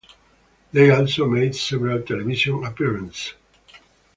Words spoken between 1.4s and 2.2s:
several